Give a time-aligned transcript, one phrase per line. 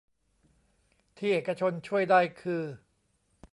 [1.17, 2.63] ที่เอกชนช่วยได้คือ